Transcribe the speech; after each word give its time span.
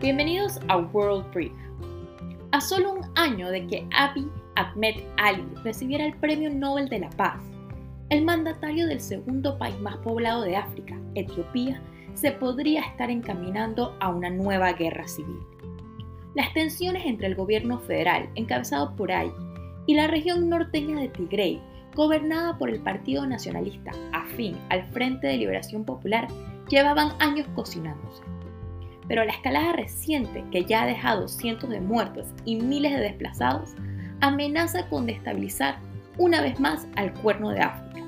Bienvenidos 0.00 0.58
a 0.68 0.78
World 0.78 1.30
Brief. 1.34 1.52
A 2.52 2.60
solo 2.62 2.94
un 2.94 3.00
año 3.16 3.50
de 3.50 3.66
que 3.66 3.86
Abiy 3.94 4.30
Ahmed 4.56 4.94
Ali 5.18 5.44
recibiera 5.62 6.06
el 6.06 6.16
Premio 6.16 6.48
Nobel 6.48 6.88
de 6.88 7.00
la 7.00 7.10
Paz, 7.10 7.38
el 8.08 8.24
mandatario 8.24 8.86
del 8.86 9.02
segundo 9.02 9.58
país 9.58 9.78
más 9.80 9.98
poblado 9.98 10.40
de 10.40 10.56
África, 10.56 10.98
Etiopía, 11.14 11.82
se 12.14 12.32
podría 12.32 12.80
estar 12.80 13.10
encaminando 13.10 13.94
a 14.00 14.08
una 14.08 14.30
nueva 14.30 14.72
guerra 14.72 15.06
civil. 15.06 15.38
Las 16.34 16.50
tensiones 16.54 17.04
entre 17.04 17.26
el 17.26 17.34
gobierno 17.34 17.78
federal, 17.80 18.30
encabezado 18.36 18.96
por 18.96 19.12
Abiy, 19.12 19.32
y 19.84 19.96
la 19.96 20.06
región 20.06 20.48
norteña 20.48 20.98
de 20.98 21.08
Tigray, 21.08 21.60
gobernada 21.94 22.56
por 22.56 22.70
el 22.70 22.80
Partido 22.80 23.26
Nacionalista 23.26 23.90
afín 24.14 24.56
al 24.70 24.82
Frente 24.92 25.26
de 25.26 25.36
Liberación 25.36 25.84
Popular, 25.84 26.26
llevaban 26.70 27.12
años 27.18 27.46
cocinándose. 27.54 28.22
Pero 29.10 29.24
la 29.24 29.32
escalada 29.32 29.72
reciente, 29.72 30.44
que 30.52 30.64
ya 30.64 30.84
ha 30.84 30.86
dejado 30.86 31.26
cientos 31.26 31.68
de 31.68 31.80
muertos 31.80 32.28
y 32.44 32.54
miles 32.54 32.92
de 32.92 33.00
desplazados, 33.00 33.74
amenaza 34.20 34.88
con 34.88 35.04
destabilizar 35.04 35.80
una 36.16 36.40
vez 36.40 36.60
más 36.60 36.86
al 36.94 37.12
Cuerno 37.14 37.50
de 37.50 37.58
África, 37.58 38.06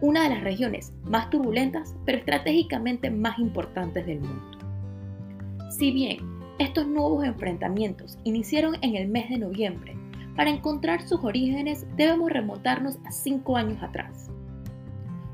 una 0.00 0.22
de 0.22 0.28
las 0.28 0.44
regiones 0.44 0.92
más 1.02 1.30
turbulentas 1.30 1.96
pero 2.04 2.18
estratégicamente 2.18 3.10
más 3.10 3.40
importantes 3.40 4.06
del 4.06 4.20
mundo. 4.20 4.58
Si 5.76 5.90
bien 5.90 6.18
estos 6.60 6.86
nuevos 6.86 7.24
enfrentamientos 7.24 8.16
iniciaron 8.22 8.76
en 8.82 8.94
el 8.94 9.08
mes 9.08 9.28
de 9.28 9.38
noviembre, 9.38 9.96
para 10.36 10.50
encontrar 10.50 11.02
sus 11.08 11.24
orígenes 11.24 11.88
debemos 11.96 12.30
remontarnos 12.30 13.00
a 13.04 13.10
cinco 13.10 13.56
años 13.56 13.82
atrás. 13.82 14.30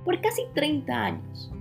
Por 0.07 0.23
casi 0.23 0.45
30 0.55 1.05
años, 1.05 1.53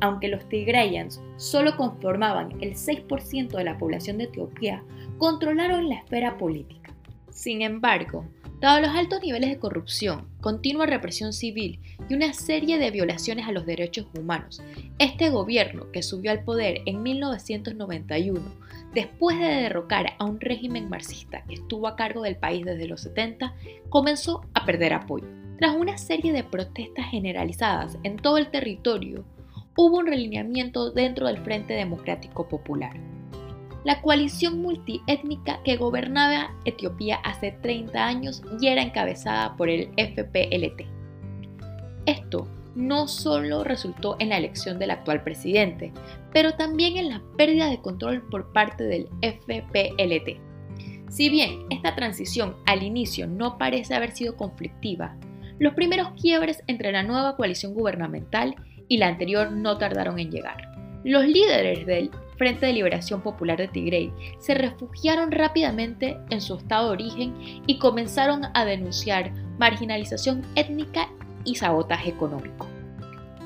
aunque 0.00 0.28
los 0.28 0.48
Tigrayans 0.48 1.20
solo 1.36 1.76
conformaban 1.76 2.52
el 2.60 2.74
6% 2.74 3.48
de 3.48 3.64
la 3.64 3.78
población 3.78 4.18
de 4.18 4.24
Etiopía, 4.24 4.82
controlaron 5.18 5.88
la 5.88 5.96
esfera 5.96 6.36
política. 6.38 6.94
Sin 7.30 7.62
embargo, 7.62 8.24
dado 8.60 8.80
los 8.80 8.90
altos 8.90 9.22
niveles 9.22 9.50
de 9.50 9.58
corrupción, 9.58 10.28
continua 10.40 10.86
represión 10.86 11.32
civil 11.32 11.80
y 12.08 12.14
una 12.14 12.32
serie 12.32 12.78
de 12.78 12.90
violaciones 12.90 13.46
a 13.46 13.52
los 13.52 13.66
derechos 13.66 14.06
humanos, 14.18 14.62
este 14.98 15.30
gobierno, 15.30 15.90
que 15.92 16.02
subió 16.02 16.30
al 16.30 16.42
poder 16.42 16.80
en 16.86 17.02
1991, 17.02 18.40
después 18.94 19.38
de 19.38 19.46
derrocar 19.46 20.14
a 20.18 20.24
un 20.24 20.40
régimen 20.40 20.88
marxista 20.88 21.44
que 21.44 21.54
estuvo 21.54 21.86
a 21.86 21.96
cargo 21.96 22.22
del 22.22 22.36
país 22.36 22.64
desde 22.64 22.88
los 22.88 23.02
70, 23.02 23.54
comenzó 23.88 24.42
a 24.54 24.64
perder 24.64 24.94
apoyo. 24.94 25.26
Tras 25.58 25.76
una 25.76 25.98
serie 25.98 26.32
de 26.32 26.44
protestas 26.44 27.06
generalizadas 27.10 27.98
en 28.04 28.16
todo 28.16 28.38
el 28.38 28.50
territorio, 28.50 29.24
hubo 29.78 29.98
un 29.98 30.08
relineamiento 30.08 30.90
dentro 30.90 31.28
del 31.28 31.38
Frente 31.38 31.72
Democrático 31.72 32.48
Popular. 32.48 32.90
La 33.84 34.02
coalición 34.02 34.60
multiétnica 34.60 35.62
que 35.62 35.76
gobernaba 35.76 36.50
Etiopía 36.64 37.18
hace 37.22 37.52
30 37.52 38.04
años 38.04 38.42
y 38.60 38.66
era 38.66 38.82
encabezada 38.82 39.56
por 39.56 39.68
el 39.70 39.90
FPLT. 39.96 40.82
Esto 42.06 42.48
no 42.74 43.06
solo 43.06 43.62
resultó 43.62 44.16
en 44.18 44.30
la 44.30 44.38
elección 44.38 44.80
del 44.80 44.90
actual 44.90 45.22
presidente, 45.22 45.92
pero 46.32 46.54
también 46.54 46.96
en 46.96 47.10
la 47.10 47.22
pérdida 47.36 47.70
de 47.70 47.80
control 47.80 48.22
por 48.28 48.52
parte 48.52 48.82
del 48.82 49.06
FPLT. 49.22 50.40
Si 51.08 51.28
bien 51.28 51.66
esta 51.70 51.94
transición 51.94 52.56
al 52.66 52.82
inicio 52.82 53.28
no 53.28 53.58
parece 53.58 53.94
haber 53.94 54.10
sido 54.10 54.36
conflictiva, 54.36 55.16
los 55.60 55.74
primeros 55.74 56.10
quiebres 56.20 56.64
entre 56.66 56.90
la 56.90 57.04
nueva 57.04 57.36
coalición 57.36 57.74
gubernamental 57.74 58.56
y 58.88 58.98
la 58.98 59.08
anterior 59.08 59.52
no 59.52 59.78
tardaron 59.78 60.18
en 60.18 60.30
llegar. 60.30 60.68
Los 61.04 61.26
líderes 61.26 61.86
del 61.86 62.10
Frente 62.36 62.66
de 62.66 62.72
Liberación 62.72 63.20
Popular 63.20 63.58
de 63.58 63.68
Tigray 63.68 64.12
se 64.38 64.54
refugiaron 64.54 65.32
rápidamente 65.32 66.16
en 66.30 66.40
su 66.40 66.56
estado 66.56 66.86
de 66.86 66.92
origen 66.92 67.34
y 67.66 67.78
comenzaron 67.78 68.42
a 68.54 68.64
denunciar 68.64 69.32
marginalización 69.58 70.46
étnica 70.54 71.08
y 71.44 71.56
sabotaje 71.56 72.10
económico. 72.10 72.68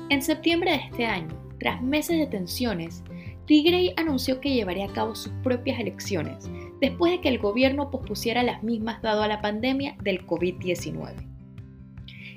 En 0.09 0.21
septiembre 0.21 0.71
de 0.71 0.77
este 0.77 1.05
año, 1.05 1.29
tras 1.59 1.81
meses 1.81 2.19
de 2.19 2.27
tensiones, 2.27 3.03
Tigray 3.45 3.93
anunció 3.97 4.39
que 4.39 4.53
llevaría 4.53 4.85
a 4.85 4.93
cabo 4.93 5.15
sus 5.15 5.33
propias 5.43 5.79
elecciones, 5.79 6.49
después 6.79 7.11
de 7.11 7.21
que 7.21 7.29
el 7.29 7.39
gobierno 7.39 7.89
pospusiera 7.89 8.43
las 8.43 8.63
mismas 8.63 9.01
dado 9.01 9.23
a 9.23 9.27
la 9.27 9.41
pandemia 9.41 9.95
del 10.03 10.25
COVID-19. 10.25 11.32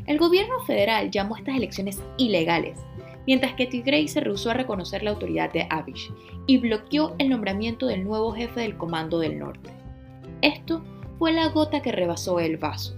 El 0.07 0.19
gobierno 0.19 0.61
federal 0.61 1.11
llamó 1.11 1.37
estas 1.37 1.57
elecciones 1.57 2.01
ilegales, 2.17 2.79
mientras 3.27 3.55
que 3.55 3.67
Tigray 3.67 4.07
se 4.07 4.21
rehusó 4.21 4.51
a 4.51 4.55
reconocer 4.55 5.03
la 5.03 5.11
autoridad 5.11 5.53
de 5.53 5.67
Abiy 5.69 5.97
y 6.47 6.59
bloqueó 6.59 7.17
el 7.19 7.29
nombramiento 7.29 7.87
del 7.87 8.05
nuevo 8.05 8.33
jefe 8.33 8.61
del 8.61 8.77
Comando 8.77 9.19
del 9.19 9.39
Norte. 9.39 9.71
Esto 10.43 10.83
fue 11.19 11.33
la 11.33 11.49
gota 11.49 11.83
que 11.83 11.91
rebasó 11.91 12.39
el 12.39 12.57
vaso. 12.57 12.95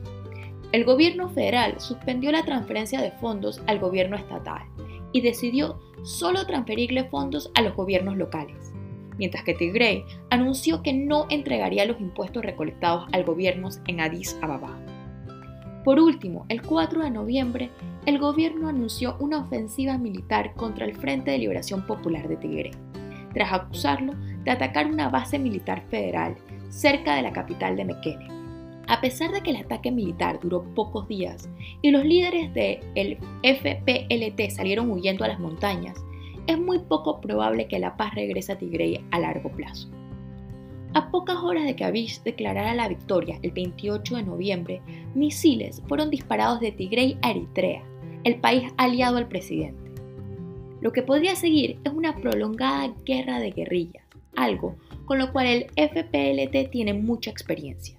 El 0.72 0.84
gobierno 0.84 1.30
federal 1.30 1.80
suspendió 1.80 2.30
la 2.30 2.44
transferencia 2.44 3.00
de 3.00 3.12
fondos 3.12 3.62
al 3.66 3.78
gobierno 3.78 4.16
estatal 4.16 4.62
y 5.12 5.22
decidió 5.22 5.80
solo 6.02 6.46
transferirle 6.46 7.04
fondos 7.04 7.50
a 7.54 7.62
los 7.62 7.74
gobiernos 7.74 8.18
locales, 8.18 8.74
mientras 9.16 9.44
que 9.44 9.54
Tigray 9.54 10.04
anunció 10.28 10.82
que 10.82 10.92
no 10.92 11.26
entregaría 11.30 11.86
los 11.86 11.98
impuestos 12.00 12.44
recolectados 12.44 13.08
al 13.12 13.24
gobierno 13.24 13.70
en 13.86 14.00
Addis 14.00 14.38
Ababa. 14.42 14.78
Por 15.88 16.00
último, 16.00 16.44
el 16.50 16.60
4 16.60 17.02
de 17.02 17.10
noviembre, 17.10 17.70
el 18.04 18.18
gobierno 18.18 18.68
anunció 18.68 19.16
una 19.20 19.38
ofensiva 19.38 19.96
militar 19.96 20.52
contra 20.52 20.84
el 20.84 20.94
Frente 20.94 21.30
de 21.30 21.38
Liberación 21.38 21.86
Popular 21.86 22.28
de 22.28 22.36
Tigray, 22.36 22.72
tras 23.32 23.54
acusarlo 23.54 24.12
de 24.44 24.50
atacar 24.50 24.86
una 24.86 25.08
base 25.08 25.38
militar 25.38 25.82
federal 25.88 26.36
cerca 26.68 27.14
de 27.14 27.22
la 27.22 27.32
capital 27.32 27.74
de 27.74 27.86
Mekele 27.86 28.28
a 28.86 29.00
pesar 29.00 29.32
de 29.32 29.40
que 29.40 29.52
el 29.52 29.56
ataque 29.56 29.90
militar 29.90 30.38
duró 30.40 30.62
pocos 30.74 31.08
días 31.08 31.48
y 31.80 31.90
los 31.90 32.04
líderes 32.04 32.52
del 32.52 33.16
FPLT 33.42 34.50
salieron 34.50 34.90
huyendo 34.90 35.24
a 35.24 35.28
las 35.28 35.40
montañas, 35.40 35.96
es 36.46 36.58
muy 36.58 36.80
poco 36.80 37.22
probable 37.22 37.66
que 37.66 37.78
la 37.78 37.96
paz 37.96 38.14
regrese 38.14 38.52
a 38.52 38.58
Tigray 38.58 39.02
a 39.10 39.18
largo 39.20 39.50
plazo. 39.52 39.88
A 40.94 41.10
pocas 41.10 41.36
horas 41.36 41.64
de 41.64 41.76
que 41.76 41.84
Abiy 41.84 42.10
declarara 42.24 42.74
la 42.74 42.88
victoria 42.88 43.38
el 43.42 43.52
28 43.52 44.16
de 44.16 44.22
noviembre, 44.22 44.82
misiles 45.14 45.82
fueron 45.86 46.10
disparados 46.10 46.60
de 46.60 46.72
Tigray 46.72 47.18
a 47.22 47.30
Eritrea, 47.30 47.82
el 48.24 48.40
país 48.40 48.72
aliado 48.78 49.18
al 49.18 49.28
presidente. 49.28 49.92
Lo 50.80 50.92
que 50.92 51.02
podría 51.02 51.36
seguir 51.36 51.78
es 51.84 51.92
una 51.92 52.16
prolongada 52.16 52.94
guerra 53.04 53.38
de 53.38 53.50
guerrillas, 53.50 54.04
algo 54.34 54.76
con 55.04 55.18
lo 55.18 55.32
cual 55.32 55.46
el 55.46 55.66
FPLT 55.76 56.70
tiene 56.70 56.94
mucha 56.94 57.30
experiencia. 57.30 57.98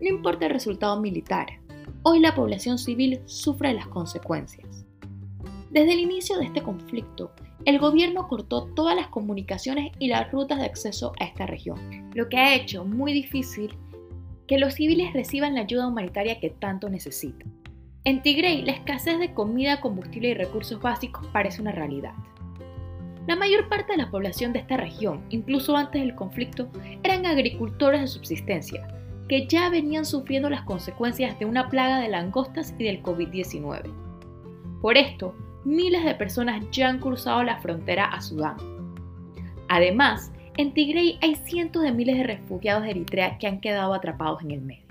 No 0.00 0.08
importa 0.08 0.46
el 0.46 0.52
resultado 0.52 1.00
militar, 1.00 1.60
hoy 2.02 2.20
la 2.20 2.34
población 2.34 2.78
civil 2.78 3.20
sufre 3.26 3.72
las 3.72 3.88
consecuencias. 3.88 4.86
Desde 5.72 5.94
el 5.94 6.00
inicio 6.00 6.36
de 6.36 6.44
este 6.44 6.60
conflicto, 6.60 7.32
el 7.64 7.78
gobierno 7.78 8.28
cortó 8.28 8.66
todas 8.74 8.94
las 8.94 9.08
comunicaciones 9.08 9.90
y 9.98 10.08
las 10.08 10.30
rutas 10.30 10.58
de 10.58 10.66
acceso 10.66 11.14
a 11.18 11.24
esta 11.24 11.46
región, 11.46 12.10
lo 12.12 12.28
que 12.28 12.36
ha 12.36 12.54
hecho 12.54 12.84
muy 12.84 13.14
difícil 13.14 13.74
que 14.46 14.58
los 14.58 14.74
civiles 14.74 15.14
reciban 15.14 15.54
la 15.54 15.62
ayuda 15.62 15.88
humanitaria 15.88 16.40
que 16.40 16.50
tanto 16.50 16.90
necesitan. 16.90 17.50
En 18.04 18.20
Tigray, 18.20 18.66
la 18.66 18.72
escasez 18.72 19.18
de 19.18 19.32
comida, 19.32 19.80
combustible 19.80 20.28
y 20.28 20.34
recursos 20.34 20.78
básicos 20.78 21.26
parece 21.28 21.62
una 21.62 21.72
realidad. 21.72 22.12
La 23.26 23.34
mayor 23.36 23.70
parte 23.70 23.92
de 23.92 23.98
la 23.98 24.10
población 24.10 24.52
de 24.52 24.58
esta 24.58 24.76
región, 24.76 25.24
incluso 25.30 25.74
antes 25.74 26.02
del 26.02 26.14
conflicto, 26.14 26.68
eran 27.02 27.24
agricultores 27.24 28.02
de 28.02 28.08
subsistencia, 28.08 28.86
que 29.26 29.46
ya 29.46 29.70
venían 29.70 30.04
sufriendo 30.04 30.50
las 30.50 30.64
consecuencias 30.64 31.38
de 31.38 31.46
una 31.46 31.70
plaga 31.70 31.98
de 31.98 32.10
langostas 32.10 32.74
y 32.78 32.84
del 32.84 33.02
COVID-19. 33.02 33.90
Por 34.82 34.98
esto, 34.98 35.34
miles 35.64 36.04
de 36.04 36.14
personas 36.14 36.64
ya 36.70 36.88
han 36.88 36.98
cruzado 36.98 37.42
la 37.42 37.58
frontera 37.60 38.06
a 38.06 38.20
Sudán. 38.20 38.56
Además, 39.68 40.32
en 40.56 40.74
Tigray 40.74 41.18
hay 41.22 41.36
cientos 41.36 41.82
de 41.82 41.92
miles 41.92 42.18
de 42.18 42.24
refugiados 42.24 42.82
de 42.82 42.90
Eritrea 42.90 43.38
que 43.38 43.46
han 43.46 43.60
quedado 43.60 43.94
atrapados 43.94 44.42
en 44.42 44.50
el 44.50 44.60
medio. 44.60 44.82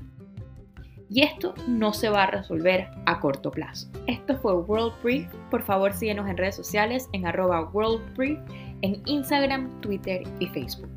Y 1.09 1.23
esto 1.23 1.53
no 1.68 1.91
se 1.91 2.09
va 2.09 2.23
a 2.23 2.31
resolver 2.31 2.88
a 3.06 3.19
corto 3.19 3.51
plazo. 3.51 3.89
Esto 4.07 4.38
fue 4.38 4.56
World 4.56 4.94
Brief. 5.03 5.27
Por 5.50 5.62
favor, 5.62 5.94
síguenos 5.94 6.29
en 6.29 6.38
redes 6.38 6.56
sociales 6.56 7.09
en 7.12 7.27
arroba 7.27 7.69
World 7.73 8.01
en 8.81 9.01
Instagram, 9.06 9.81
Twitter 9.81 10.23
y 10.39 10.47
Facebook. 10.47 10.89